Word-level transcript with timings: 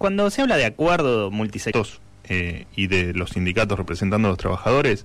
cuando 0.00 0.30
se 0.30 0.40
habla 0.40 0.56
de 0.56 0.64
acuerdo 0.64 1.30
multisectos 1.30 2.00
eh, 2.24 2.64
y 2.74 2.86
de 2.86 3.12
los 3.12 3.32
sindicatos 3.32 3.76
representando 3.76 4.28
a 4.28 4.30
los 4.30 4.38
trabajadores, 4.38 5.04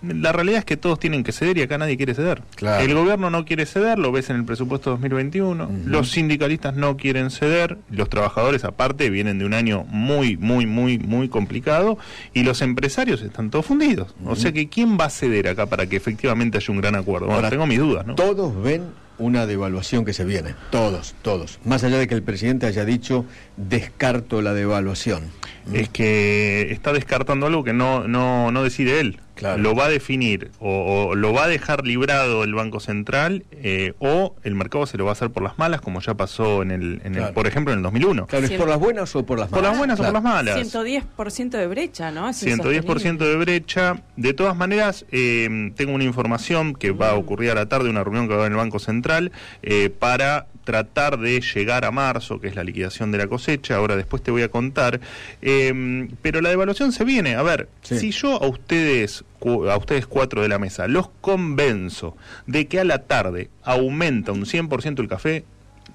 la 0.00 0.32
realidad 0.32 0.60
es 0.60 0.64
que 0.64 0.78
todos 0.78 0.98
tienen 0.98 1.22
que 1.22 1.32
ceder 1.32 1.58
y 1.58 1.60
acá 1.60 1.76
nadie 1.76 1.98
quiere 1.98 2.14
ceder. 2.14 2.42
El 2.80 2.94
gobierno 2.94 3.28
no 3.28 3.44
quiere 3.44 3.66
ceder, 3.66 3.98
lo 3.98 4.12
ves 4.12 4.30
en 4.30 4.36
el 4.36 4.44
presupuesto 4.46 4.88
2021. 4.92 5.70
Los 5.84 6.12
sindicalistas 6.12 6.74
no 6.76 6.96
quieren 6.96 7.30
ceder. 7.30 7.76
Los 7.90 8.08
trabajadores, 8.08 8.64
aparte, 8.64 9.10
vienen 9.10 9.38
de 9.38 9.44
un 9.44 9.52
año 9.52 9.84
muy, 9.84 10.38
muy, 10.38 10.64
muy, 10.64 10.96
muy 10.96 11.28
complicado. 11.28 11.98
Y 12.32 12.42
los 12.42 12.62
empresarios 12.62 13.20
están 13.20 13.50
todos 13.50 13.66
fundidos. 13.66 14.14
O 14.24 14.34
sea 14.34 14.50
que, 14.50 14.70
¿quién 14.70 14.96
va 14.98 15.04
a 15.04 15.10
ceder 15.10 15.46
acá 15.46 15.66
para 15.66 15.86
que 15.86 15.96
efectivamente 15.96 16.56
haya 16.56 16.72
un 16.72 16.80
gran 16.80 16.94
acuerdo? 16.94 17.30
Ahora, 17.30 17.50
tengo 17.50 17.66
mis 17.66 17.80
dudas, 17.80 18.06
¿no? 18.06 18.14
Todos 18.14 18.62
ven 18.62 18.84
una 19.18 19.46
devaluación 19.46 20.04
que 20.04 20.12
se 20.12 20.24
viene. 20.24 20.54
Todos, 20.70 21.14
todos. 21.22 21.58
Más 21.64 21.84
allá 21.84 21.98
de 21.98 22.08
que 22.08 22.14
el 22.14 22.22
presidente 22.22 22.66
haya 22.66 22.84
dicho, 22.84 23.24
descarto 23.56 24.42
la 24.42 24.54
devaluación. 24.54 25.30
Es 25.72 25.88
que 25.88 26.68
está 26.70 26.92
descartando 26.92 27.46
algo 27.46 27.64
que 27.64 27.72
no, 27.72 28.06
no, 28.06 28.52
no 28.52 28.62
decide 28.62 29.00
él 29.00 29.20
lo 29.40 29.74
va 29.74 29.86
a 29.86 29.88
definir 29.88 30.50
o, 30.60 31.14
lo 31.14 31.32
va 31.32 31.44
a 31.44 31.48
dejar 31.48 31.86
librado 31.86 32.44
el 32.44 32.54
Banco 32.54 32.80
Central 32.80 33.44
eh, 33.52 33.94
o 33.98 34.34
el 34.42 34.54
mercado 34.54 34.86
se 34.86 34.96
lo 34.96 35.04
va 35.04 35.10
a 35.10 35.12
hacer 35.12 35.30
por 35.30 35.42
las 35.42 35.58
malas, 35.58 35.80
como 35.80 36.00
ya 36.00 36.14
pasó 36.14 36.62
en 36.62 36.70
el, 36.70 37.00
en 37.04 37.14
el 37.16 37.32
por 37.32 37.46
ejemplo, 37.46 37.72
en 37.72 37.80
el 37.80 37.82
2001. 37.82 38.26
Claro, 38.26 38.46
¿es 38.46 38.52
por 38.52 38.68
las 38.68 38.78
buenas 38.78 39.14
o 39.14 39.24
por 39.24 39.38
las 39.38 39.50
malas? 39.50 39.62
Por 39.62 39.70
las 39.70 39.78
buenas 39.78 40.00
o 40.00 40.04
por 40.04 40.12
las 40.12 40.22
malas. 40.22 40.74
110% 40.74 41.50
de 41.50 41.66
brecha, 41.66 42.10
¿no? 42.10 42.28
110% 42.28 43.18
de 43.18 43.36
brecha. 43.36 44.02
De 44.16 44.32
todas 44.32 44.56
maneras, 44.56 45.04
eh, 45.10 45.72
tengo 45.76 45.92
una 45.92 46.04
información 46.04 46.74
que 46.74 46.90
va 46.90 47.10
a 47.10 47.14
ocurrir 47.14 47.50
a 47.50 47.54
la 47.54 47.66
tarde, 47.66 47.90
una 47.90 48.04
reunión 48.04 48.26
que 48.26 48.34
va 48.34 48.36
a 48.36 48.40
haber 48.40 48.52
en 48.52 48.58
el 48.58 48.64
Banco 48.64 48.78
Central, 48.78 49.32
eh, 49.62 49.90
para 49.90 50.46
tratar 50.64 51.18
de 51.18 51.40
llegar 51.40 51.84
a 51.84 51.92
marzo, 51.92 52.40
que 52.40 52.48
es 52.48 52.56
la 52.56 52.64
liquidación 52.64 53.12
de 53.12 53.18
la 53.18 53.28
cosecha. 53.28 53.76
Ahora 53.76 53.94
después 53.94 54.22
te 54.22 54.30
voy 54.30 54.42
a 54.42 54.48
contar. 54.48 55.00
pero 55.40 56.40
la 56.40 56.50
devaluación 56.50 56.92
se 56.92 57.04
viene. 57.04 57.36
A 57.36 57.42
ver, 57.42 57.68
si 57.82 58.10
yo 58.10 58.42
a 58.42 58.46
ustedes 58.46 59.24
a 59.40 59.76
ustedes 59.76 60.06
cuatro 60.06 60.42
de 60.42 60.48
la 60.48 60.58
mesa, 60.58 60.88
los 60.88 61.08
convenzo 61.20 62.16
de 62.46 62.66
que 62.66 62.80
a 62.80 62.84
la 62.84 63.04
tarde 63.04 63.50
aumenta 63.62 64.32
un 64.32 64.44
100% 64.44 65.00
el 65.00 65.08
café, 65.08 65.44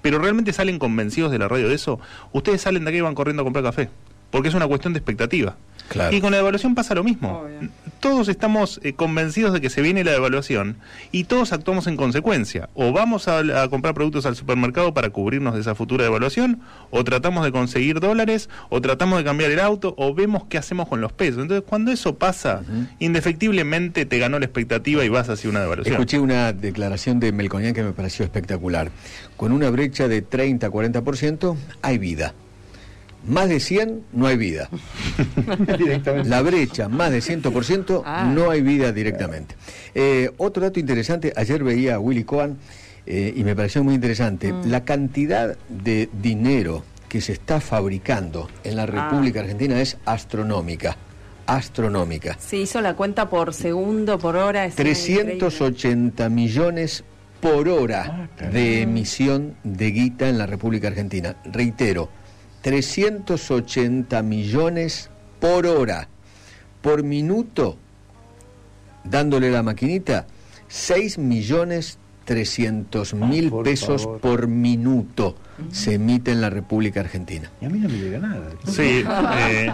pero 0.00 0.18
realmente 0.18 0.52
salen 0.52 0.78
convencidos 0.78 1.30
de 1.30 1.38
la 1.38 1.48
radio 1.48 1.68
de 1.68 1.74
eso, 1.74 2.00
ustedes 2.32 2.60
salen 2.60 2.84
de 2.84 2.90
aquí 2.90 2.98
y 2.98 3.02
van 3.02 3.14
corriendo 3.14 3.42
a 3.42 3.44
comprar 3.44 3.64
café, 3.64 3.88
porque 4.30 4.48
es 4.48 4.54
una 4.54 4.66
cuestión 4.66 4.92
de 4.92 4.98
expectativa. 4.98 5.56
Y 6.10 6.20
con 6.20 6.30
la 6.30 6.38
devaluación 6.38 6.74
pasa 6.74 6.94
lo 6.94 7.04
mismo. 7.04 7.46
Todos 8.00 8.28
estamos 8.28 8.80
eh, 8.82 8.94
convencidos 8.94 9.52
de 9.52 9.60
que 9.60 9.70
se 9.70 9.80
viene 9.80 10.02
la 10.04 10.12
devaluación 10.12 10.76
y 11.12 11.24
todos 11.24 11.52
actuamos 11.52 11.86
en 11.86 11.96
consecuencia. 11.96 12.68
O 12.74 12.92
vamos 12.92 13.28
a, 13.28 13.42
comprar 13.68 13.94
productos 13.94 14.26
al 14.26 14.36
supermercado 14.36 14.92
para 14.92 15.10
cubrirnos 15.10 15.54
de 15.54 15.60
esa 15.60 15.74
futura 15.74 16.04
devaluación, 16.04 16.60
o 16.90 17.04
tratamos 17.04 17.44
de 17.44 17.52
conseguir 17.52 18.00
dólares, 18.00 18.48
o 18.70 18.80
tratamos 18.80 19.18
de 19.18 19.24
cambiar 19.24 19.50
el 19.50 19.60
auto, 19.60 19.94
o 19.96 20.14
vemos 20.14 20.44
qué 20.48 20.58
hacemos 20.58 20.88
con 20.88 21.00
los 21.00 21.12
pesos. 21.12 21.42
Entonces, 21.42 21.64
cuando 21.68 21.92
eso 21.92 22.16
pasa, 22.16 22.62
indefectiblemente 22.98 24.04
te 24.04 24.18
ganó 24.18 24.38
la 24.38 24.46
expectativa 24.46 25.04
y 25.04 25.08
vas 25.08 25.28
hacia 25.28 25.48
una 25.48 25.60
devaluación. 25.60 25.94
Escuché 25.94 26.18
una 26.18 26.52
declaración 26.52 27.20
de 27.20 27.32
Melconian 27.32 27.74
que 27.74 27.82
me 27.82 27.92
pareció 27.92 28.24
espectacular. 28.24 28.90
Con 29.36 29.52
una 29.52 29.70
brecha 29.70 30.08
de 30.08 30.26
30-40% 30.26 31.56
hay 31.82 31.98
vida 31.98 32.34
más 33.26 33.48
de 33.48 33.60
100 33.60 34.04
no 34.12 34.26
hay 34.26 34.36
vida. 34.36 34.68
La 36.24 36.42
brecha, 36.42 36.88
más 36.88 37.10
de 37.10 37.18
100%, 37.18 38.02
ah. 38.04 38.30
no 38.34 38.50
hay 38.50 38.62
vida 38.62 38.92
directamente. 38.92 39.54
Eh, 39.94 40.30
otro 40.38 40.62
dato 40.62 40.80
interesante, 40.80 41.32
ayer 41.36 41.62
veía 41.62 41.96
a 41.96 41.98
Willy 41.98 42.24
Cohen 42.24 42.56
eh, 43.06 43.32
y 43.34 43.44
me 43.44 43.56
pareció 43.56 43.82
muy 43.82 43.94
interesante, 43.94 44.52
mm. 44.52 44.66
la 44.66 44.84
cantidad 44.84 45.56
de 45.68 46.08
dinero 46.12 46.84
que 47.08 47.20
se 47.20 47.32
está 47.32 47.60
fabricando 47.60 48.48
en 48.64 48.76
la 48.76 48.86
República 48.86 49.40
ah. 49.40 49.42
Argentina 49.42 49.80
es 49.80 49.98
astronómica. 50.04 50.96
Astronómica. 51.46 52.38
Se 52.38 52.56
hizo 52.56 52.80
la 52.80 52.94
cuenta 52.94 53.28
por 53.28 53.52
segundo, 53.52 54.18
por 54.18 54.36
hora. 54.36 54.68
380 54.70 56.28
millones 56.28 57.04
por 57.40 57.68
hora 57.68 58.28
ah, 58.40 58.46
de 58.46 58.82
emisión 58.82 59.56
de 59.64 59.90
guita 59.90 60.28
en 60.28 60.38
la 60.38 60.46
República 60.46 60.88
Argentina. 60.88 61.36
Reitero, 61.44 62.08
380 62.62 64.22
millones 64.22 65.10
por 65.40 65.66
hora. 65.66 66.08
Por 66.80 67.02
minuto, 67.02 67.76
dándole 69.04 69.50
la 69.50 69.62
maquinita, 69.62 70.26
6 70.68 71.18
millones 71.18 71.98
300 72.24 73.14
mil 73.14 73.52
pesos 73.64 74.08
por 74.20 74.46
minuto 74.46 75.36
se 75.70 75.94
emite 75.94 76.32
en 76.32 76.40
la 76.40 76.50
República 76.50 77.00
Argentina. 77.00 77.50
Y 77.60 77.66
a 77.66 77.70
mí 77.70 77.78
no 77.78 77.88
me 77.88 77.98
llega 77.98 78.18
nada. 78.18 78.50
Sí, 78.66 79.04
eh, 79.38 79.70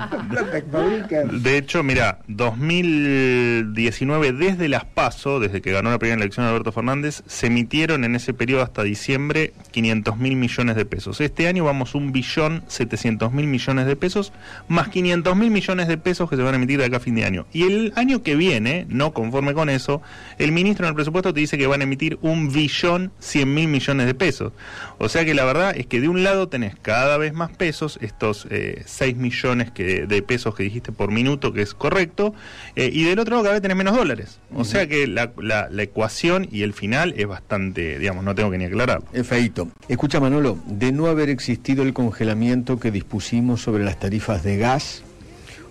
de 1.32 1.58
hecho, 1.58 1.82
mira, 1.82 2.18
2019, 2.28 4.32
desde 4.32 4.68
las 4.68 4.84
PASO, 4.84 5.40
desde 5.40 5.60
que 5.60 5.72
ganó 5.72 5.90
la 5.90 5.98
primera 5.98 6.20
elección 6.20 6.46
Alberto 6.46 6.72
Fernández, 6.72 7.22
se 7.26 7.48
emitieron 7.48 8.04
en 8.04 8.14
ese 8.14 8.34
periodo 8.34 8.62
hasta 8.62 8.82
diciembre 8.82 9.52
500 9.70 10.16
mil 10.18 10.36
millones 10.36 10.76
de 10.76 10.84
pesos. 10.84 11.20
Este 11.20 11.48
año 11.48 11.64
vamos 11.64 11.94
un 11.94 12.12
billón 12.12 12.64
700 12.68 13.32
mil 13.32 13.46
millones 13.46 13.86
de 13.86 13.96
pesos, 13.96 14.32
más 14.68 14.88
500 14.88 15.36
mil 15.36 15.50
millones 15.50 15.88
de 15.88 15.98
pesos 15.98 16.28
que 16.28 16.36
se 16.36 16.42
van 16.42 16.54
a 16.54 16.56
emitir 16.56 16.78
de 16.78 16.86
acá 16.86 16.98
a 16.98 17.00
fin 17.00 17.14
de 17.14 17.24
año. 17.24 17.46
Y 17.52 17.64
el 17.64 17.92
año 17.96 18.22
que 18.22 18.36
viene, 18.36 18.86
no 18.88 19.12
conforme 19.12 19.54
con 19.54 19.68
eso, 19.68 20.02
el 20.38 20.52
ministro 20.52 20.86
en 20.86 20.90
el 20.90 20.94
presupuesto 20.94 21.32
te 21.32 21.40
dice 21.40 21.58
que 21.58 21.66
van 21.66 21.80
a 21.80 21.84
emitir 21.84 22.18
un 22.22 22.52
billón 22.52 23.12
100 23.18 23.54
mil 23.54 23.68
millones 23.68 24.06
de 24.06 24.14
pesos. 24.14 24.52
O 24.98 25.08
sea 25.08 25.24
que 25.24 25.34
la 25.34 25.44
verdad 25.44 25.74
es 25.78 25.86
que 25.86 26.00
de 26.00 26.08
un 26.08 26.24
lado 26.24 26.48
tenés 26.48 26.74
cada 26.74 27.16
vez 27.18 27.32
más 27.32 27.52
pesos, 27.52 28.00
estos 28.02 28.48
eh, 28.50 28.82
6 28.84 29.16
millones 29.16 29.70
que, 29.70 30.06
de 30.06 30.22
pesos 30.22 30.56
que 30.56 30.64
dijiste 30.64 30.90
por 30.90 31.12
minuto, 31.12 31.52
que 31.52 31.62
es 31.62 31.72
correcto, 31.72 32.34
eh, 32.74 32.90
y 32.92 33.04
del 33.04 33.20
otro 33.20 33.36
lado 33.36 33.44
cada 33.44 33.52
vez 33.52 33.62
tenés 33.62 33.76
menos 33.76 33.94
dólares. 33.94 34.40
O 34.52 34.64
sea 34.64 34.88
que 34.88 35.06
la, 35.06 35.32
la, 35.38 35.68
ecuación 35.80 36.48
y 36.50 36.62
el 36.62 36.72
final 36.72 37.14
es 37.16 37.28
bastante, 37.28 38.00
digamos, 38.00 38.24
no 38.24 38.34
tengo 38.34 38.50
que 38.50 38.58
ni 38.58 38.64
aclarar. 38.64 39.04
Es 39.12 39.24
feito. 39.24 39.68
Escucha 39.88 40.18
Manolo, 40.18 40.58
de 40.66 40.90
no 40.90 41.06
haber 41.06 41.28
existido 41.30 41.84
el 41.84 41.94
congelamiento 41.94 42.80
que 42.80 42.90
dispusimos 42.90 43.62
sobre 43.62 43.84
las 43.84 44.00
tarifas 44.00 44.42
de 44.42 44.56
gas, 44.56 45.04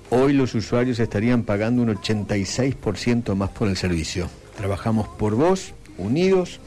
hoy 0.09 0.31
los 0.31 0.55
usuarios 0.55 0.99
estarían 0.99 1.43
pagando 1.43 1.81
un 1.81 1.93
86% 1.93 3.35
más 3.35 3.49
por 3.49 3.67
el 3.67 3.75
servicio. 3.75 4.29
Trabajamos 4.55 5.09
por 5.09 5.35
vos, 5.35 5.73
unidos, 5.97 6.61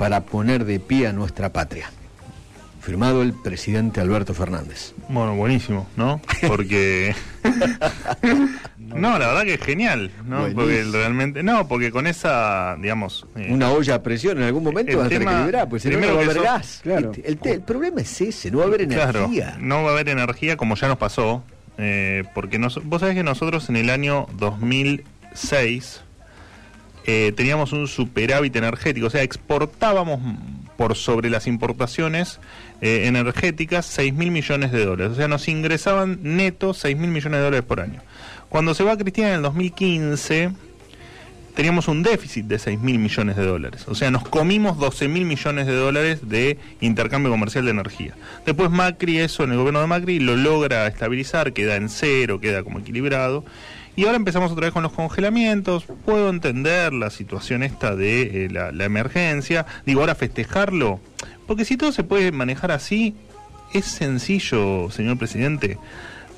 para 0.00 0.22
poner 0.22 0.64
de 0.64 0.80
pie 0.80 1.06
a 1.06 1.12
nuestra 1.12 1.52
patria 1.52 1.88
firmado 2.82 3.22
el 3.22 3.32
presidente 3.32 4.00
Alberto 4.00 4.34
Fernández. 4.34 4.92
Bueno, 5.08 5.36
buenísimo, 5.36 5.88
¿no? 5.96 6.20
Porque... 6.48 7.14
no, 8.78 9.18
la 9.18 9.28
verdad 9.28 9.42
que 9.44 9.54
es 9.54 9.60
genial, 9.60 10.10
¿no? 10.26 10.48
Porque 10.52 10.84
realmente... 10.90 11.44
No, 11.44 11.68
porque 11.68 11.92
con 11.92 12.08
esa, 12.08 12.76
digamos... 12.80 13.24
Eh, 13.36 13.48
Una 13.50 13.70
olla 13.70 13.94
a 13.94 14.02
presión 14.02 14.38
en 14.38 14.44
algún 14.44 14.64
momento 14.64 14.98
va 14.98 15.06
a 15.06 15.08
tener 15.08 15.28
que 15.28 15.34
liberar, 15.34 15.68
pues 15.68 15.82
si 15.84 15.90
no, 15.90 16.00
va 16.00 16.06
a 16.06 16.24
haber 16.24 16.42
gas. 16.42 16.80
Claro. 16.82 17.12
El, 17.22 17.62
problema 17.62 18.00
es 18.00 18.20
ese, 18.20 18.50
no 18.50 18.58
va 18.58 18.64
a 18.64 18.66
haber 18.66 18.82
energía. 18.82 19.56
no 19.60 19.84
va 19.84 19.90
a 19.90 19.92
haber 19.92 20.08
energía 20.08 20.56
como 20.56 20.74
ya 20.74 20.88
nos 20.88 20.98
pasó, 20.98 21.44
eh, 21.78 22.24
porque 22.34 22.58
vos 22.58 23.00
sabés 23.00 23.14
que 23.14 23.22
nosotros 23.22 23.68
en 23.68 23.76
el 23.76 23.90
año 23.90 24.26
2006 24.38 26.02
eh, 27.04 27.32
teníamos 27.36 27.72
un 27.72 27.86
superávit 27.86 28.54
energético, 28.56 29.06
o 29.06 29.10
sea, 29.10 29.22
exportábamos 29.22 30.20
por 30.82 30.96
sobre 30.96 31.30
las 31.30 31.46
importaciones 31.46 32.40
eh, 32.80 33.02
energéticas 33.06 33.86
6 33.86 34.14
mil 34.14 34.32
millones 34.32 34.72
de 34.72 34.84
dólares. 34.84 35.12
O 35.12 35.14
sea, 35.14 35.28
nos 35.28 35.46
ingresaban 35.46 36.18
netos 36.22 36.78
6 36.78 36.96
mil 36.96 37.10
millones 37.10 37.38
de 37.38 37.44
dólares 37.44 37.64
por 37.64 37.78
año. 37.78 38.00
Cuando 38.48 38.74
se 38.74 38.82
va 38.82 38.96
Cristina 38.96 39.28
en 39.28 39.34
el 39.34 39.42
2015, 39.42 40.50
teníamos 41.54 41.86
un 41.86 42.02
déficit 42.02 42.46
de 42.46 42.58
6 42.58 42.80
mil 42.80 42.98
millones 42.98 43.36
de 43.36 43.46
dólares. 43.46 43.84
O 43.86 43.94
sea, 43.94 44.10
nos 44.10 44.24
comimos 44.28 44.76
12 44.76 45.06
mil 45.06 45.24
millones 45.24 45.68
de 45.68 45.74
dólares 45.76 46.28
de 46.28 46.58
intercambio 46.80 47.30
comercial 47.30 47.64
de 47.64 47.70
energía. 47.70 48.16
Después 48.44 48.68
Macri, 48.72 49.18
eso 49.18 49.44
en 49.44 49.52
el 49.52 49.58
gobierno 49.58 49.82
de 49.82 49.86
Macri, 49.86 50.18
lo 50.18 50.34
logra 50.34 50.88
estabilizar, 50.88 51.52
queda 51.52 51.76
en 51.76 51.90
cero, 51.90 52.40
queda 52.40 52.64
como 52.64 52.80
equilibrado. 52.80 53.44
Y 53.94 54.06
ahora 54.06 54.16
empezamos 54.16 54.50
otra 54.52 54.66
vez 54.66 54.72
con 54.72 54.82
los 54.82 54.92
congelamientos. 54.92 55.84
Puedo 56.04 56.30
entender 56.30 56.92
la 56.92 57.10
situación 57.10 57.62
esta 57.62 57.94
de 57.94 58.46
eh, 58.46 58.48
la, 58.50 58.84
emergencia. 58.84 59.66
Digo, 59.84 60.00
ahora 60.00 60.14
festejarlo. 60.14 60.98
Porque 61.46 61.64
si 61.64 61.76
todo 61.76 61.92
se 61.92 62.02
puede 62.02 62.32
manejar 62.32 62.72
así, 62.72 63.14
es 63.74 63.84
sencillo, 63.84 64.90
señor 64.90 65.18
presidente. 65.18 65.78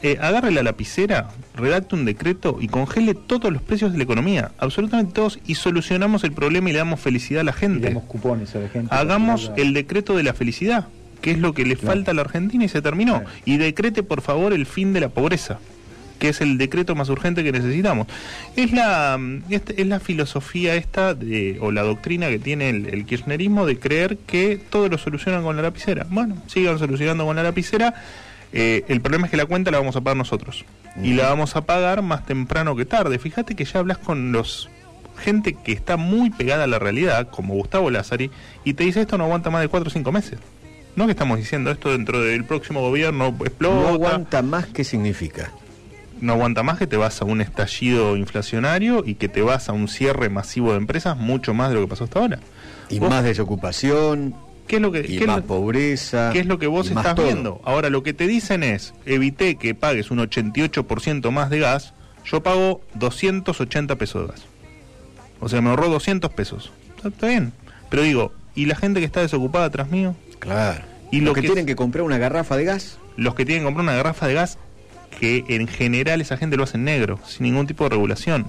Eh, 0.02 0.18
agarre 0.20 0.50
la 0.50 0.62
lapicera, 0.62 1.30
redacte 1.54 1.94
un 1.94 2.04
decreto 2.04 2.58
y 2.60 2.68
congele 2.68 3.14
todos 3.14 3.50
los 3.52 3.62
precios 3.62 3.92
de 3.92 3.98
la 3.98 4.04
economía, 4.04 4.50
absolutamente 4.58 5.14
todos, 5.14 5.38
y 5.46 5.54
solucionamos 5.54 6.24
el 6.24 6.32
problema 6.32 6.68
y 6.68 6.72
le 6.72 6.78
damos 6.78 7.00
felicidad 7.00 7.40
a 7.40 7.44
la 7.44 7.54
gente. 7.54 7.86
damos 7.88 8.04
cupones 8.04 8.54
a 8.54 8.58
la 8.58 8.68
gente. 8.68 8.94
Hagamos 8.94 9.50
el 9.56 9.72
decreto 9.72 10.14
de 10.14 10.24
la 10.24 10.34
felicidad, 10.34 10.88
que 11.22 11.30
es 11.30 11.38
lo 11.38 11.54
que 11.54 11.64
le 11.64 11.76
falta 11.76 12.10
a 12.10 12.14
la 12.14 12.20
Argentina 12.20 12.64
y 12.64 12.68
se 12.68 12.82
terminó. 12.82 13.22
Y 13.46 13.56
decrete, 13.56 14.02
por 14.02 14.20
favor, 14.20 14.52
el 14.52 14.66
fin 14.66 14.92
de 14.92 15.00
la 15.00 15.08
pobreza 15.08 15.58
que 16.18 16.28
es 16.28 16.40
el 16.40 16.58
decreto 16.58 16.94
más 16.94 17.08
urgente 17.08 17.44
que 17.44 17.52
necesitamos. 17.52 18.06
Es 18.56 18.72
la, 18.72 19.18
este, 19.50 19.80
es 19.80 19.86
la 19.86 20.00
filosofía 20.00 20.74
esta, 20.74 21.14
de, 21.14 21.58
o 21.60 21.72
la 21.72 21.82
doctrina 21.82 22.28
que 22.28 22.38
tiene 22.38 22.70
el, 22.70 23.04
kirchnerismo 23.06 23.66
de 23.66 23.78
creer 23.78 24.18
que 24.18 24.58
todo 24.70 24.88
lo 24.88 24.98
solucionan 24.98 25.42
con 25.42 25.56
la 25.56 25.62
lapicera. 25.62 26.06
Bueno, 26.10 26.36
sigan 26.46 26.78
solucionando 26.78 27.24
con 27.24 27.36
la 27.36 27.42
lapicera. 27.42 27.94
Eh, 28.52 28.84
el 28.88 29.00
problema 29.00 29.26
es 29.26 29.30
que 29.30 29.36
la 29.36 29.46
cuenta 29.46 29.70
la 29.70 29.78
vamos 29.78 29.96
a 29.96 30.00
pagar 30.00 30.16
nosotros. 30.16 30.64
Y 31.02 31.14
la 31.14 31.28
vamos 31.28 31.56
a 31.56 31.62
pagar 31.62 32.02
más 32.02 32.24
temprano 32.24 32.76
que 32.76 32.84
tarde. 32.84 33.18
Fíjate 33.18 33.56
que 33.56 33.64
ya 33.64 33.80
hablas 33.80 33.98
con 33.98 34.30
los 34.30 34.70
gente 35.18 35.54
que 35.54 35.72
está 35.72 35.96
muy 35.96 36.30
pegada 36.30 36.64
a 36.64 36.66
la 36.66 36.78
realidad, 36.78 37.28
como 37.30 37.54
Gustavo 37.54 37.90
Lázari, 37.90 38.30
y 38.64 38.74
te 38.74 38.84
dice 38.84 39.00
esto 39.00 39.16
no 39.16 39.24
aguanta 39.24 39.50
más 39.50 39.62
de 39.62 39.68
4 39.68 39.88
o 39.88 39.90
5 39.90 40.12
meses. 40.12 40.38
No 40.96 41.06
que 41.06 41.12
estamos 41.12 41.38
diciendo 41.38 41.70
esto 41.70 41.90
dentro 41.90 42.20
del 42.20 42.44
próximo 42.44 42.80
gobierno 42.80 43.28
explota. 43.40 43.74
No 43.74 43.88
aguanta 43.88 44.42
más, 44.42 44.66
¿qué 44.66 44.84
significa? 44.84 45.52
No 46.24 46.32
aguanta 46.32 46.62
más 46.62 46.78
que 46.78 46.86
te 46.86 46.96
vas 46.96 47.20
a 47.20 47.24
un 47.26 47.40
estallido 47.42 48.16
inflacionario 48.16 49.02
y 49.06 49.16
que 49.16 49.28
te 49.28 49.42
vas 49.42 49.68
a 49.68 49.72
un 49.72 49.88
cierre 49.88 50.30
masivo 50.30 50.70
de 50.72 50.78
empresas 50.78 51.16
mucho 51.18 51.52
más 51.52 51.68
de 51.68 51.74
lo 51.74 51.82
que 51.82 51.88
pasó 51.88 52.04
hasta 52.04 52.18
ahora. 52.18 52.38
Y 52.88 52.98
Vos- 52.98 53.10
más 53.10 53.22
desocupación, 53.24 54.34
¿Qué 54.66 54.76
es 54.76 54.82
lo 54.82 54.90
que, 54.90 55.00
y 55.06 55.18
qué 55.18 55.26
más 55.26 55.36
lo- 55.38 55.44
pobreza. 55.46 56.30
qué 56.32 56.40
es 56.40 56.46
lo 56.46 56.58
que 56.58 56.66
vos 56.66 56.88
estás 56.88 57.14
viendo? 57.16 57.60
Ahora, 57.64 57.90
lo 57.90 58.02
que 58.02 58.14
te 58.14 58.26
dicen 58.26 58.62
es, 58.62 58.94
evité 59.04 59.56
que 59.56 59.74
pagues 59.74 60.10
un 60.10 60.18
88% 60.20 61.30
más 61.30 61.50
de 61.50 61.58
gas, 61.58 61.92
yo 62.24 62.42
pago 62.42 62.80
280 62.94 63.96
pesos 63.96 64.22
de 64.22 64.28
gas. 64.32 64.42
O 65.40 65.48
sea, 65.50 65.60
me 65.60 65.68
ahorró 65.70 65.88
200 65.90 66.32
pesos. 66.32 66.72
Está, 66.96 67.08
está 67.08 67.26
bien. 67.26 67.52
Pero 67.90 68.02
digo, 68.02 68.32
¿y 68.54 68.64
la 68.64 68.76
gente 68.76 69.00
que 69.00 69.06
está 69.06 69.20
desocupada 69.20 69.66
atrás 69.66 69.90
mío? 69.90 70.14
Claro. 70.38 70.80
Y 71.10 71.18
Y 71.18 71.20
lo 71.20 71.26
los 71.26 71.34
que, 71.34 71.40
que- 71.42 71.48
tienen 71.48 71.66
que 71.66 71.76
comprar 71.76 72.02
una 72.04 72.16
garrafa 72.16 72.56
de 72.56 72.64
gas. 72.64 72.98
Los 73.16 73.34
que 73.34 73.44
tienen 73.44 73.62
que 73.62 73.66
comprar 73.66 73.84
una 73.84 73.94
garrafa 73.94 74.26
de 74.26 74.34
gas, 74.34 74.58
que 75.18 75.44
en 75.48 75.66
general 75.68 76.20
esa 76.20 76.36
gente 76.36 76.56
lo 76.56 76.64
hace 76.64 76.76
en 76.76 76.84
negro, 76.84 77.18
sin 77.26 77.44
ningún 77.44 77.66
tipo 77.66 77.84
de 77.84 77.90
regulación. 77.90 78.46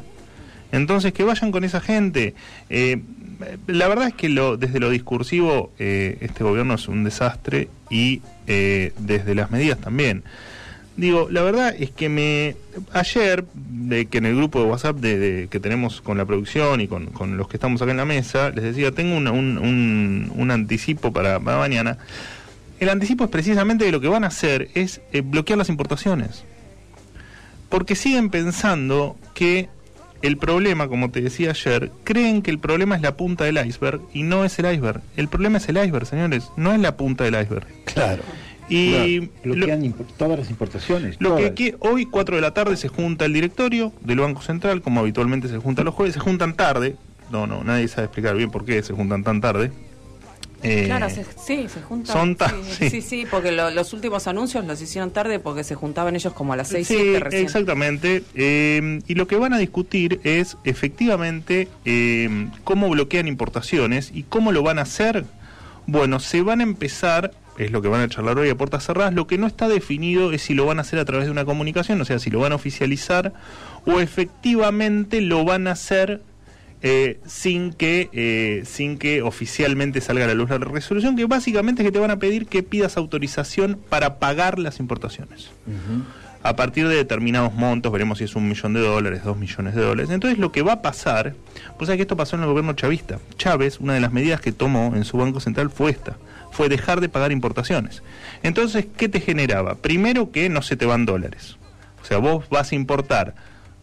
Entonces, 0.72 1.14
que 1.14 1.24
vayan 1.24 1.52
con 1.52 1.64
esa 1.64 1.80
gente. 1.80 2.34
Eh, 2.70 3.02
la 3.68 3.88
verdad 3.88 4.08
es 4.08 4.14
que 4.14 4.30
lo, 4.30 4.58
desde 4.58 4.80
lo 4.80 4.90
discursivo, 4.90 5.72
eh, 5.80 6.18
este 6.22 6.44
gobierno 6.44 6.74
es 6.74 6.88
un 6.88 7.04
desastre 7.04 7.70
y 7.90 8.22
eh, 8.48 8.92
desde 8.98 9.36
las 9.36 9.52
medidas 9.52 9.78
también. 9.80 10.24
Digo, 10.98 11.28
la 11.30 11.44
verdad 11.44 11.76
es 11.78 11.92
que 11.92 12.08
me 12.08 12.56
ayer, 12.94 13.44
de 13.54 14.06
que 14.06 14.18
en 14.20 14.26
el 14.26 14.36
grupo 14.38 14.60
de 14.62 14.66
WhatsApp 14.66 14.96
de, 14.98 15.18
de- 15.20 15.48
que 15.50 15.60
tenemos 15.60 16.00
con 16.02 16.18
la 16.18 16.24
producción 16.26 16.80
y 16.80 16.88
con, 16.88 17.10
los 17.38 17.48
que 17.50 17.58
estamos 17.58 17.82
acá 17.82 17.92
en 17.92 17.98
la 17.98 18.06
mesa, 18.06 18.50
les 18.52 18.64
decía, 18.64 18.92
tengo 18.92 19.18
una- 19.18 19.32
un, 19.34 19.58
un- 19.58 20.32
un 20.34 20.52
anticipo 20.52 21.12
para, 21.12 21.40
para 21.42 21.58
mañana. 21.58 21.98
El 22.80 22.88
anticipo 22.90 23.26
es 23.26 23.30
precisamente 23.30 23.84
que 23.86 23.92
lo 23.92 24.00
que 24.02 24.08
van 24.08 24.24
a 24.24 24.28
hacer 24.28 24.70
es 24.74 25.02
eh, 25.12 25.20
bloquear 25.22 25.58
las 25.58 25.68
importaciones. 25.70 26.46
Porque 27.76 27.96
siguen 27.96 28.30
pensando 28.30 29.18
que 29.34 29.68
el 30.22 30.38
problema, 30.38 30.88
como 30.88 31.12
te 31.12 31.20
decía 31.20 31.50
ayer, 31.50 31.92
creen 32.06 32.42
que 32.42 32.50
el 32.50 32.58
problema 32.58 32.96
es 32.96 33.02
la 33.02 33.18
punta 33.18 33.44
del 33.44 33.58
iceberg 33.68 34.00
y 34.14 34.24
no 34.24 34.46
es 34.46 34.58
el 34.60 34.74
iceberg. 34.74 35.02
El 35.18 35.28
problema 35.28 35.58
es 35.58 35.68
el 35.68 35.76
iceberg, 35.76 36.06
señores, 36.06 36.50
no 36.56 36.72
es 36.72 36.80
la 36.80 36.96
punta 36.96 37.26
del 37.26 37.34
iceberg. 37.34 37.68
Claro. 37.84 38.24
Y 38.70 39.30
lo- 39.44 39.56
Bloquean 39.56 39.84
impo- 39.84 40.06
todas 40.16 40.40
las 40.40 40.50
importaciones. 40.50 41.18
lo 41.20 41.36
que, 41.36 41.42
todas. 41.42 41.56
que 41.56 41.76
hoy, 41.82 42.06
4 42.06 42.38
de 42.38 42.42
la 42.42 42.54
tarde, 42.54 42.78
se 42.78 42.88
junta 42.88 43.26
el 43.26 43.34
directorio 43.34 43.92
del 44.00 44.22
Banco 44.22 44.42
Central, 44.42 44.82
como 44.82 45.02
habitualmente 45.02 45.50
se 45.50 45.58
junta 45.58 45.84
los 45.84 45.94
jueves, 45.94 46.14
se 46.14 46.22
juntan 46.22 46.54
tarde. 46.56 46.96
No, 47.30 47.46
no, 47.46 47.66
nadie 47.66 47.90
sabe 47.90 48.06
explicar 48.06 48.38
bien 48.38 48.52
por 48.52 48.64
qué 48.64 48.82
se 48.84 48.94
juntan 48.94 49.26
tan 49.26 49.42
tarde. 49.42 49.74
Eh, 50.68 50.84
Claro, 50.86 51.10
se- 51.10 51.24
sí, 51.46 51.68
se 51.70 51.82
juntan. 51.82 52.14
son 52.16 52.38
sí, 52.38 52.72
sí. 52.80 52.90
sí, 52.90 53.02
sí, 53.02 53.28
porque 53.30 53.52
lo- 53.52 53.70
los 53.72 53.94
últimos 53.94 54.28
anuncios 54.28 54.66
los 54.66 54.82
hicieron 54.82 55.12
tarde 55.12 55.40
porque 55.40 55.64
se 55.64 55.76
juntaban 55.76 56.16
ellos 56.16 56.34
como 56.34 56.54
a 56.54 56.56
las 56.56 56.70
6, 56.70 56.88
Sí, 56.88 56.96
7 56.98 57.20
recién. 57.20 57.44
exactamente. 57.44 58.24
Eh, 58.36 59.00
y 59.08 59.16
lo 59.16 59.28
que 59.28 59.36
van 59.38 59.54
a 59.54 59.58
discutir 59.58 60.20
es 60.24 60.58
efectivamente 60.64 61.68
eh, 61.86 62.50
cómo 62.64 62.90
bloquean 62.90 63.28
importaciones 63.28 64.12
y 64.14 64.24
cómo 64.24 64.52
lo 64.52 64.64
van 64.64 64.80
a 64.80 64.84
hacer. 64.84 65.26
Bueno, 65.88 66.20
se 66.20 66.42
van 66.42 66.62
a 66.62 66.64
empezar, 66.64 67.32
es 67.60 67.72
lo 67.72 67.82
que 67.82 67.88
van 67.88 68.02
a 68.02 68.08
charlar 68.10 68.38
hoy 68.40 68.50
a 68.50 68.56
puertas 68.56 68.84
cerradas, 68.86 69.14
lo 69.14 69.28
que 69.28 69.38
no 69.38 69.46
está 69.46 69.68
definido 69.68 70.32
es 70.32 70.42
si 70.42 70.56
lo 70.56 70.66
van 70.66 70.80
a 70.80 70.82
hacer 70.82 70.98
a 71.00 71.06
través 71.06 71.26
de 71.26 71.32
una 71.32 71.46
comunicación, 71.46 72.02
o 72.02 72.06
sea, 72.06 72.18
si 72.20 72.30
lo 72.32 72.40
van 72.40 72.52
a 72.54 72.56
oficializar 72.56 73.34
o 73.86 74.00
efectivamente 74.00 75.22
lo 75.22 75.46
van 75.46 75.68
a 75.68 75.72
hacer 75.74 76.22
eh, 76.82 77.20
sin 77.26 77.74
que 77.74 78.10
eh, 78.14 78.64
sin 78.66 78.98
que 78.98 79.22
oficialmente 79.22 80.02
salga 80.02 80.26
a 80.26 80.28
la 80.28 80.34
luz 80.34 80.50
la 80.50 80.58
resolución, 80.58 81.16
que 81.16 81.26
básicamente 81.26 81.82
es 81.82 81.88
que 81.88 81.92
te 81.92 82.00
van 82.00 82.12
a 82.12 82.20
pedir 82.20 82.48
que 82.48 82.64
pidas 82.64 82.98
autorización 82.98 83.80
para 83.90 84.20
pagar 84.20 84.60
las 84.60 84.80
importaciones 84.80 85.50
a 86.46 86.56
partir 86.56 86.88
de 86.88 86.96
determinados 86.96 87.56
montos, 87.56 87.92
veremos 87.92 88.20
si 88.20 88.26
es 88.26 88.36
un 88.36 88.48
millón 88.48 88.74
de 88.74 88.80
dólares, 88.80 89.24
dos 89.24 89.36
millones 89.36 89.74
de 89.74 89.82
dólares. 89.82 90.12
Entonces 90.12 90.38
lo 90.38 90.52
que 90.52 90.62
va 90.62 90.74
a 90.74 90.82
pasar, 90.84 91.34
pues 91.80 91.90
es 91.90 91.96
que 91.96 92.04
esto 92.04 92.16
pasó 92.16 92.36
en 92.36 92.44
el 92.44 92.48
gobierno 92.48 92.74
chavista. 92.74 93.18
Chávez, 93.40 93.80
una 93.80 93.96
de 93.96 94.00
las 94.00 94.12
medidas 94.12 94.42
que 94.42 94.52
tomó 94.52 94.94
en 94.96 95.06
su 95.06 95.18
Banco 95.18 95.40
Central 95.40 95.72
fue 95.72 95.90
esta, 95.90 96.18
fue 96.52 96.70
dejar 96.70 97.02
de 97.02 97.10
pagar 97.10 97.32
importaciones. 97.32 98.04
Entonces, 98.44 98.86
¿qué 98.96 99.10
te 99.10 99.22
generaba? 99.22 99.74
Primero 99.74 100.30
que 100.30 100.48
no 100.50 100.62
se 100.62 100.76
te 100.76 100.86
van 100.86 101.08
dólares. 101.08 101.58
O 102.04 102.06
sea, 102.06 102.20
vos 102.20 102.48
vas 102.50 102.72
a 102.72 102.76
importar 102.76 103.34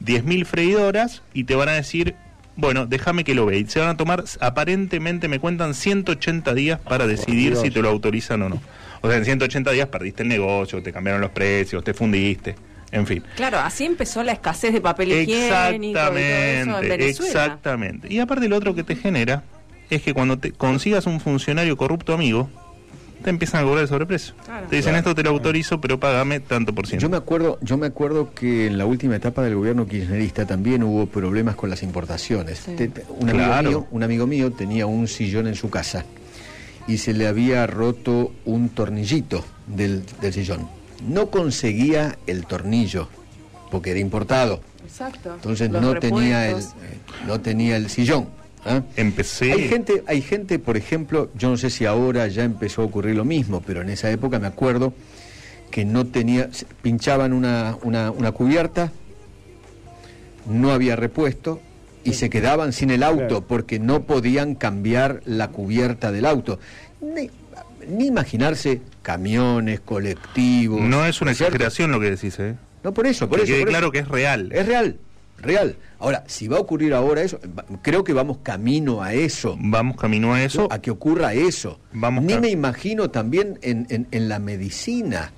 10.000 0.04 0.44
freidoras 0.44 1.22
y 1.34 1.42
te 1.42 1.56
van 1.56 1.68
a 1.68 1.72
decir, 1.72 2.14
bueno, 2.56 2.86
déjame 2.86 3.24
que 3.24 3.34
lo 3.34 3.46
vea. 3.46 3.58
Y 3.58 3.66
se 3.66 3.80
van 3.80 3.88
a 3.90 3.96
tomar, 3.96 4.24
aparentemente 4.40 5.28
me 5.28 5.38
cuentan 5.38 5.74
180 5.74 6.54
días 6.54 6.80
para 6.80 7.06
decidir 7.06 7.52
Dios. 7.52 7.62
si 7.62 7.70
te 7.70 7.80
lo 7.82 7.88
autorizan 7.88 8.42
o 8.42 8.48
no. 8.48 8.62
O 9.00 9.08
sea, 9.08 9.16
en 9.18 9.24
180 9.24 9.70
días 9.72 9.88
perdiste 9.88 10.22
el 10.22 10.28
negocio, 10.28 10.82
te 10.82 10.92
cambiaron 10.92 11.20
los 11.20 11.30
precios, 11.30 11.82
te 11.82 11.92
fundiste, 11.92 12.54
en 12.92 13.06
fin. 13.06 13.24
Claro, 13.34 13.58
así 13.58 13.84
empezó 13.84 14.22
la 14.22 14.32
escasez 14.32 14.72
de 14.72 14.80
papel 14.80 15.10
higiénico 15.12 15.90
y 15.90 15.92
todo 15.92 16.16
eso 16.16 16.18
en 16.18 16.68
Exactamente, 16.68 16.96
Venezuela. 16.96 17.30
exactamente. 17.44 18.12
Y 18.12 18.18
aparte 18.20 18.48
lo 18.48 18.56
otro 18.56 18.74
que 18.74 18.84
te 18.84 18.94
genera 18.94 19.42
es 19.90 20.02
que 20.02 20.14
cuando 20.14 20.38
te 20.38 20.52
consigas 20.52 21.06
un 21.06 21.20
funcionario 21.20 21.76
corrupto 21.76 22.14
amigo, 22.14 22.48
te 23.22 23.30
empiezan 23.30 23.62
a 23.62 23.64
cobrar 23.64 23.82
el 23.82 23.88
sobreprecio. 23.88 24.34
Claro. 24.44 24.66
Te 24.68 24.76
dicen 24.76 24.90
Claro. 24.92 24.98
esto 25.10 25.14
te 25.14 25.22
lo 25.22 25.30
autorizo, 25.30 25.80
pero 25.80 25.98
págame 25.98 26.40
tanto 26.40 26.74
por 26.74 26.86
ciento. 26.86 27.02
Yo 27.02 27.08
me 27.10 27.16
acuerdo, 27.16 27.58
yo 27.62 27.76
me 27.78 27.86
acuerdo 27.86 28.34
que 28.34 28.66
en 28.66 28.76
la 28.78 28.84
última 28.86 29.16
etapa 29.16 29.42
del 29.42 29.54
gobierno 29.54 29.86
kirchnerista 29.86 30.46
también 30.46 30.82
hubo 30.82 31.06
problemas 31.06 31.54
con 31.56 31.70
las 31.70 31.82
importaciones. 31.82 32.58
Sí. 32.64 32.74
Te- 32.76 32.88
te- 32.88 33.04
un, 33.08 33.30
amigo 33.30 33.46
Claro. 33.46 33.68
mío, 33.70 33.86
un 33.90 34.02
amigo 34.02 34.26
mío 34.26 34.52
tenía 34.52 34.86
un 34.86 35.08
sillón 35.08 35.46
en 35.46 35.54
su 35.54 35.70
casa 35.70 36.04
y 36.86 36.98
se 36.98 37.12
le 37.14 37.26
había 37.28 37.66
roto 37.66 38.32
un 38.44 38.68
tornillito 38.68 39.44
del, 39.66 40.02
del 40.20 40.32
sillón. 40.32 40.68
No 41.08 41.30
conseguía 41.30 42.18
el 42.26 42.46
tornillo 42.46 43.08
porque 43.70 43.90
era 43.92 44.00
importado. 44.00 44.60
Exacto. 44.84 45.32
Entonces 45.34 45.70
Los 45.70 45.80
no 45.82 45.94
tenía 45.94 46.48
el 46.50 46.58
eh, 46.58 46.62
no 47.26 47.40
tenía 47.40 47.76
el 47.76 47.88
sillón. 47.88 48.28
¿Ah? 48.64 48.82
Empecé. 48.96 49.52
Hay 49.52 49.68
gente, 49.68 50.02
hay 50.06 50.22
gente, 50.22 50.58
por 50.58 50.76
ejemplo, 50.76 51.30
yo 51.34 51.50
no 51.50 51.56
sé 51.56 51.70
si 51.70 51.84
ahora 51.84 52.26
ya 52.28 52.44
empezó 52.44 52.82
a 52.82 52.84
ocurrir 52.84 53.16
lo 53.16 53.24
mismo, 53.24 53.62
pero 53.64 53.82
en 53.82 53.90
esa 53.90 54.10
época 54.10 54.38
me 54.38 54.46
acuerdo 54.46 54.94
que 55.70 55.84
no 55.84 56.06
tenía, 56.06 56.50
pinchaban 56.82 57.32
una, 57.32 57.76
una, 57.82 58.10
una 58.10 58.32
cubierta, 58.32 58.92
no 60.46 60.70
había 60.70 60.96
repuesto 60.96 61.60
y 62.04 62.14
se 62.14 62.30
quedaban 62.30 62.72
sin 62.72 62.90
el 62.90 63.02
auto 63.02 63.46
porque 63.46 63.78
no 63.78 64.02
podían 64.02 64.54
cambiar 64.54 65.22
la 65.24 65.48
cubierta 65.48 66.12
del 66.12 66.26
auto. 66.26 66.58
Ni, 67.00 67.30
ni 67.88 68.06
imaginarse 68.06 68.80
camiones, 69.02 69.80
colectivos. 69.80 70.80
No 70.80 71.04
es 71.04 71.20
una 71.20 71.32
exageración 71.32 71.90
lo 71.92 72.00
que 72.00 72.10
decís, 72.10 72.38
¿eh? 72.38 72.54
No, 72.84 72.92
por 72.92 73.06
eso, 73.06 73.28
por 73.28 73.38
que 73.38 73.44
eso. 73.44 73.52
quede 73.52 73.60
por 73.62 73.68
eso. 73.68 73.78
claro 73.78 73.92
que 73.92 73.98
es 74.00 74.08
real. 74.08 74.50
Es 74.52 74.66
real, 74.66 74.96
real. 75.38 75.76
Ahora, 75.98 76.24
si 76.26 76.48
va 76.48 76.56
a 76.56 76.60
ocurrir 76.60 76.94
ahora 76.94 77.22
eso, 77.22 77.38
creo 77.82 78.04
que 78.04 78.12
vamos 78.12 78.38
camino 78.42 79.02
a 79.02 79.12
eso. 79.14 79.56
Vamos 79.60 79.96
camino 79.96 80.34
a 80.34 80.42
eso. 80.42 80.68
a 80.70 80.80
que 80.80 80.90
ocurra 80.90 81.34
eso. 81.34 81.78
Vamos 81.92 82.24
Ni 82.24 82.36
me 82.38 82.48
imagino 82.50 83.10
también 83.10 83.58
en, 83.62 83.86
en- 83.90 84.06
en 84.10 84.28
la 84.28 84.38
medicina. 84.38 85.32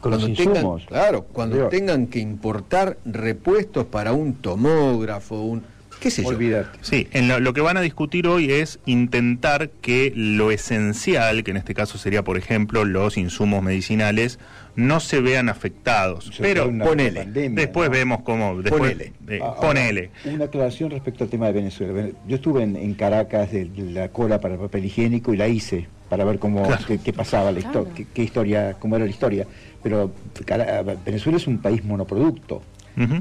Con 0.00 0.12
los 0.12 0.22
tengan, 0.24 0.56
insumos. 0.56 0.84
claro, 0.86 1.24
cuando 1.24 1.56
Dios. 1.56 1.70
tengan 1.70 2.06
que 2.06 2.20
importar 2.20 2.98
repuestos 3.04 3.86
para 3.86 4.12
un 4.12 4.34
tomógrafo, 4.34 5.40
un 5.42 5.62
qué 6.00 6.10
sé 6.10 6.22
yo. 6.22 6.28
Olvídate. 6.28 6.78
Sí, 6.82 7.06
en 7.12 7.28
lo, 7.28 7.40
lo 7.40 7.52
que 7.52 7.60
van 7.60 7.76
a 7.76 7.80
discutir 7.80 8.26
hoy 8.26 8.50
es 8.52 8.78
intentar 8.86 9.70
que 9.80 10.12
lo 10.14 10.50
esencial, 10.50 11.42
que 11.44 11.50
en 11.50 11.56
este 11.56 11.74
caso 11.74 11.98
sería, 11.98 12.22
por 12.24 12.36
ejemplo, 12.38 12.84
los 12.84 13.16
insumos 13.16 13.62
medicinales, 13.62 14.38
no 14.76 15.00
se 15.00 15.20
vean 15.20 15.48
afectados. 15.48 16.30
Se 16.32 16.42
Pero 16.42 16.64
ponele. 16.66 17.22
pandemia, 17.22 17.56
después 17.62 17.88
¿no? 17.88 17.94
vemos 17.96 18.20
cómo... 18.22 18.62
Después, 18.62 18.92
Ponele. 18.92 19.12
eh, 19.28 19.40
Ah, 19.42 19.46
ahora, 19.46 19.60
ponele. 19.60 20.10
Una 20.24 20.44
aclaración 20.44 20.90
respecto 20.90 21.24
al 21.24 21.30
tema 21.30 21.46
de 21.46 21.52
Venezuela. 21.52 21.92
Ven- 21.92 22.14
Yo 22.28 22.36
estuve 22.36 22.62
en, 22.62 22.76
en 22.76 22.94
Caracas 22.94 23.50
de, 23.50 23.64
de 23.64 23.90
la 23.90 24.08
cola 24.10 24.40
para 24.40 24.54
el 24.54 24.60
papel 24.60 24.84
higiénico 24.84 25.34
y 25.34 25.36
la 25.36 25.48
hice 25.48 25.88
para 26.08 26.24
ver 26.24 26.38
cómo 26.38 26.62
Claro. 26.62 26.84
qué, 26.86 26.98
qué 26.98 27.12
pasaba, 27.12 27.50
la 27.52 27.58
histo- 27.58 27.70
Claro. 27.82 27.88
qué, 27.94 28.06
qué 28.14 28.22
historia, 28.22 28.76
cómo 28.78 28.96
era 28.96 29.04
la 29.04 29.10
historia. 29.10 29.46
Pero 29.82 30.12
Cara- 30.44 30.82
Venezuela 31.04 31.38
es 31.38 31.46
un 31.46 31.58
país 31.58 31.84
monoproducto. 31.84 32.62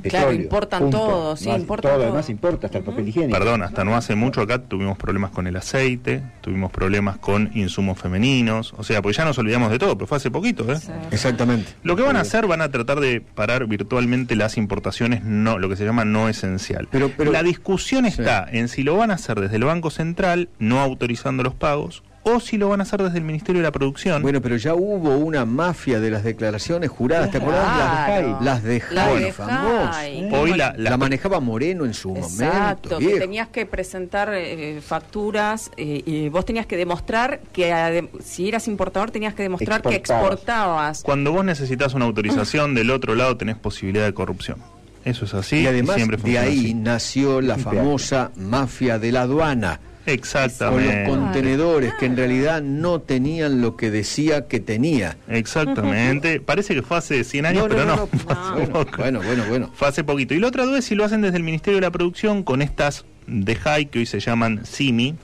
Claro, 0.03 0.33
importan 0.33 0.89
todo, 0.89 1.35
sí, 1.35 1.49
Más- 1.49 1.59
importan 1.59 1.91
todo. 1.91 1.99
todo. 1.99 2.07
además 2.09 2.29
importa 2.29 2.65
hasta 2.67 2.79
el 2.79 2.83
papel 2.83 3.07
higiénico. 3.09 3.37
Perdón, 3.37 3.61
hasta 3.63 3.83
no 3.83 3.95
hace 3.95 4.15
mucho 4.15 4.41
acá 4.41 4.59
tuvimos 4.59 4.97
problemas 4.97 5.31
con 5.31 5.45
el 5.47 5.55
aceite, 5.55 6.23
tuvimos 6.41 6.71
problemas 6.71 7.17
con 7.17 7.51
insumos 7.53 7.99
femeninos, 7.99 8.73
o 8.77 8.83
sea, 8.83 9.01
pues 9.01 9.17
ya 9.17 9.25
nos 9.25 9.37
olvidamos 9.37 9.69
de 9.71 9.79
todo, 9.79 9.95
pero 9.97 10.07
fue 10.07 10.17
hace 10.17 10.31
poquito, 10.31 10.71
¿eh? 10.71 10.77
Sí. 10.77 10.91
Exactamente. 11.11 11.71
Lo 11.83 11.95
que 11.95 12.01
van 12.03 12.15
a 12.15 12.21
hacer, 12.21 12.47
van 12.47 12.61
a 12.61 12.71
tratar 12.71 12.99
de 12.99 13.21
parar 13.21 13.65
virtualmente 13.67 14.35
las 14.35 14.57
importaciones, 14.57 15.23
no, 15.23 15.59
lo 15.59 15.69
que 15.69 15.75
se 15.75 15.85
llama 15.85 16.05
no 16.05 16.29
esencial. 16.29 16.87
Pero- 16.91 17.11
pero- 17.15 17.31
la 17.31 17.43
discusión 17.43 18.05
Sí. 18.05 18.09
está 18.21 18.47
en 18.51 18.67
si 18.69 18.83
lo 18.83 18.97
van 18.97 19.11
a 19.11 19.15
hacer 19.15 19.39
desde 19.39 19.57
el 19.57 19.63
Banco 19.65 19.89
Central, 19.89 20.49
no 20.59 20.79
autorizando 20.79 21.43
los 21.43 21.53
pagos, 21.53 22.03
o 22.27 22.39
si 22.39 22.57
lo 22.57 22.69
van 22.69 22.79
a 22.79 22.83
hacer 22.83 23.01
desde 23.01 23.17
el 23.17 23.23
Ministerio 23.23 23.61
de 23.61 23.67
la 23.67 23.71
Producción. 23.71 24.21
Bueno, 24.21 24.41
pero 24.41 24.57
ya 24.57 24.73
hubo 24.73 25.17
una 25.17 25.45
mafia 25.45 25.99
de 25.99 26.11
las 26.11 26.23
declaraciones 26.23 26.89
juradas, 26.89 27.31
¿te 27.31 27.37
acordás? 27.37 28.05
Claro. 28.05 28.37
Las 28.41 28.63
de 28.63 28.79
Jai, 28.81 29.23
de 29.23 29.31
famosas. 29.33 29.95
Jai. 29.95 30.29
Hoy 30.33 30.51
la, 30.51 30.73
La, 30.77 30.91
la- 30.91 30.97
manejaba 30.97 31.39
Moreno 31.39 31.85
en 31.85 31.93
su 31.93 32.15
Exacto, 32.15 32.89
momento. 32.89 32.97
que 32.99 33.05
viejo. 33.05 33.19
tenías 33.19 33.47
que 33.49 33.65
presentar 33.65 34.31
eh, 34.33 34.81
facturas 34.81 35.71
eh, 35.77 36.01
y 36.05 36.29
vos 36.29 36.45
tenías 36.45 36.65
que 36.65 36.77
demostrar 36.77 37.39
que 37.53 38.07
si 38.23 38.47
eras 38.47 38.67
importador 38.67 39.11
tenías 39.11 39.33
que 39.33 39.43
demostrar 39.43 39.81
que 39.81 39.95
Exportabas. 39.95 41.03
Cuando 41.03 41.31
vos 41.31 41.43
necesitas 41.45 41.93
una 41.93 42.05
autorización, 42.05 42.73
del 42.75 42.91
otro 42.91 43.15
lado 43.15 43.37
tenés 43.37 43.55
posibilidad 43.57 44.05
de 44.05 44.13
corrupción. 44.13 44.57
Eso 45.05 45.25
es 45.25 45.33
así. 45.33 45.57
y 45.61 45.67
además 45.67 45.95
siempre 45.95 46.17
de 46.17 46.37
ahí 46.37 46.59
así. 46.59 46.73
nació 46.73 47.39
la 47.41 47.57
famosa 47.57 48.31
mafia 48.35 48.99
de 48.99 49.11
la 49.11 49.21
aduana. 49.21 49.79
Con 50.07 50.15
los 50.15 50.23
Exactamente. 50.35 51.09
contenedores 51.09 51.93
que 51.95 52.05
en 52.05 52.15
realidad 52.15 52.61
no 52.61 53.01
tenían 53.01 53.61
lo 53.61 53.75
que 53.75 53.91
decía 53.91 54.47
que 54.47 54.59
tenía. 54.61 55.17
Exactamente. 55.27 56.39
Parece 56.45 56.73
que 56.75 56.81
fue 56.81 56.97
hace 56.97 57.23
100 57.25 57.45
años, 57.45 57.65
pero 57.67 57.85
no. 57.85 58.07
fue 58.07 58.35
Bueno, 58.53 58.69
poco. 58.71 58.97
bueno, 58.97 59.21
bueno, 59.21 59.43
bueno. 59.49 59.71
Fue 59.73 59.87
hace 59.89 60.03
poquito. 60.05 60.33
Y 60.33 60.39
la 60.39 60.47
otra 60.47 60.63
duda 60.65 60.79
es 60.79 60.85
si 60.85 60.95
lo 60.95 61.03
hacen 61.03 61.21
desde 61.21 61.37
el 61.37 61.43
Ministerio 61.43 61.77
de 61.77 61.81
la 61.81 61.91
Producción 61.91 62.43
con 62.43 62.61
estas 62.61 63.05
de 63.27 63.57
HAI 63.61 63.87
que 63.87 63.99
hoy 63.99 64.05
se 64.05 64.21
llaman 64.21 64.61
CIMI, 64.65 65.15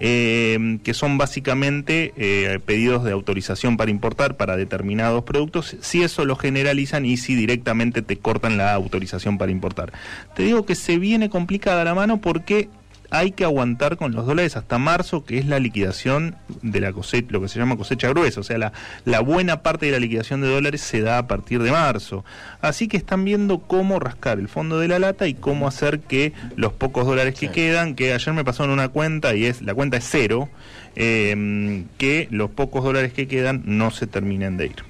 eh, 0.00 0.78
que 0.84 0.94
son 0.94 1.18
básicamente 1.18 2.12
eh, 2.16 2.60
pedidos 2.64 3.04
de 3.04 3.12
autorización 3.12 3.76
para 3.76 3.90
importar 3.90 4.36
para 4.36 4.56
determinados 4.56 5.24
productos, 5.24 5.76
si 5.80 6.02
eso 6.02 6.24
lo 6.24 6.36
generalizan 6.36 7.04
y 7.04 7.16
si 7.16 7.34
directamente 7.34 8.02
te 8.02 8.16
cortan 8.18 8.58
la 8.58 8.74
autorización 8.74 9.38
para 9.38 9.50
importar. 9.50 9.92
Te 10.36 10.42
digo 10.44 10.66
que 10.66 10.74
se 10.74 10.98
viene 10.98 11.30
complicada 11.30 11.82
la 11.82 11.94
mano 11.94 12.20
porque 12.20 12.68
hay 13.10 13.32
que 13.32 13.44
aguantar 13.44 13.96
con 13.96 14.12
los 14.12 14.26
dólares 14.26 14.56
hasta 14.56 14.78
marzo, 14.78 15.24
que 15.24 15.38
es 15.38 15.46
la 15.46 15.58
liquidación 15.58 16.36
de 16.62 16.80
la 16.80 16.92
cosecha, 16.92 17.28
lo 17.30 17.40
que 17.40 17.48
se 17.48 17.58
llama 17.58 17.76
cosecha 17.76 18.08
gruesa, 18.08 18.40
o 18.40 18.42
sea, 18.42 18.58
la, 18.58 18.72
la 19.04 19.20
buena 19.20 19.62
parte 19.62 19.86
de 19.86 19.92
la 19.92 19.98
liquidación 19.98 20.40
de 20.40 20.48
dólares 20.48 20.80
se 20.80 21.00
da 21.00 21.18
a 21.18 21.26
partir 21.26 21.62
de 21.62 21.70
marzo. 21.70 22.24
Así 22.60 22.88
que 22.88 22.96
están 22.96 23.24
viendo 23.24 23.60
cómo 23.60 23.98
rascar 23.98 24.38
el 24.38 24.48
fondo 24.48 24.78
de 24.78 24.88
la 24.88 24.98
lata 24.98 25.26
y 25.26 25.34
cómo 25.34 25.66
hacer 25.66 26.00
que 26.00 26.32
los 26.56 26.72
pocos 26.72 27.06
dólares 27.06 27.34
que 27.34 27.50
quedan, 27.50 27.94
que 27.94 28.12
ayer 28.12 28.34
me 28.34 28.44
pasó 28.44 28.64
en 28.64 28.70
una 28.70 28.88
cuenta 28.88 29.34
y 29.34 29.46
es 29.46 29.62
la 29.62 29.74
cuenta 29.74 29.96
es 29.96 30.06
cero, 30.08 30.48
eh, 30.96 31.84
que 31.96 32.28
los 32.30 32.50
pocos 32.50 32.84
dólares 32.84 33.12
que 33.12 33.28
quedan 33.28 33.62
no 33.64 33.90
se 33.90 34.06
terminen 34.06 34.56
de 34.56 34.66
ir. 34.66 34.84